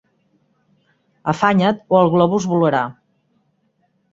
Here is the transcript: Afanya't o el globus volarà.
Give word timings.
Afanya't 1.35 1.85
o 1.97 1.99
el 2.01 2.11
globus 2.17 2.51
volarà. 2.55 2.83